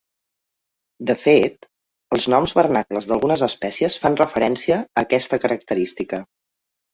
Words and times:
De 1.09 1.15
fet, 1.25 1.67
els 2.17 2.25
noms 2.35 2.53
vernacles 2.59 3.09
d'algunes 3.11 3.43
espècies 3.49 3.99
fan 4.07 4.19
referència 4.23 4.79
a 4.79 5.05
aquesta 5.05 5.41
característica. 5.45 6.23